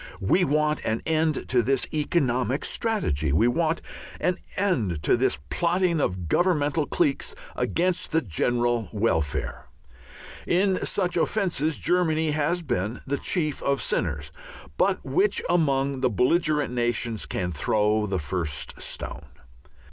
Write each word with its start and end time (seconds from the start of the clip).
We 0.21 0.43
want 0.43 0.83
an 0.83 1.03
end 1.05 1.47
to 1.49 1.61
this 1.61 1.85
economic 1.93 2.65
strategy, 2.65 3.31
we 3.31 3.47
want 3.47 3.83
an 4.19 4.37
end 4.57 5.03
to 5.03 5.15
this 5.15 5.37
plotting 5.51 6.01
of 6.01 6.27
Governmental 6.27 6.87
cliques 6.87 7.35
against 7.55 8.09
the 8.11 8.23
general 8.23 8.89
welfare. 8.91 9.67
In 10.47 10.83
such 10.87 11.17
offences 11.17 11.77
Germany 11.77 12.31
has 12.31 12.63
been 12.63 12.99
the 13.05 13.19
chief 13.19 13.61
of 13.61 13.79
sinners, 13.79 14.31
but 14.75 15.05
which 15.05 15.39
among 15.47 16.01
the 16.01 16.09
belligerent 16.09 16.73
nations 16.73 17.27
can 17.27 17.51
throw 17.51 18.07
the 18.07 18.17
first 18.17 18.81
stone? 18.81 19.27